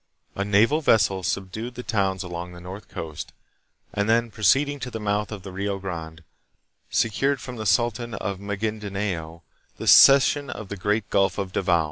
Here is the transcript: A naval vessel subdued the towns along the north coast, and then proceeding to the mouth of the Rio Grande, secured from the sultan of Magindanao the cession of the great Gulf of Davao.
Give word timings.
A 0.33 0.43
naval 0.43 0.81
vessel 0.81 1.21
subdued 1.21 1.75
the 1.75 1.83
towns 1.83 2.23
along 2.23 2.53
the 2.53 2.59
north 2.59 2.87
coast, 2.87 3.33
and 3.93 4.09
then 4.09 4.31
proceeding 4.31 4.79
to 4.79 4.89
the 4.89 4.99
mouth 4.99 5.31
of 5.31 5.43
the 5.43 5.51
Rio 5.51 5.77
Grande, 5.77 6.23
secured 6.89 7.39
from 7.39 7.57
the 7.57 7.67
sultan 7.67 8.15
of 8.15 8.39
Magindanao 8.39 9.43
the 9.77 9.85
cession 9.85 10.49
of 10.49 10.69
the 10.69 10.75
great 10.75 11.07
Gulf 11.11 11.37
of 11.37 11.51
Davao. 11.53 11.79